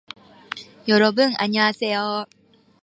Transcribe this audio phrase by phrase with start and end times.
[0.87, 2.25] 여러분안녕하세요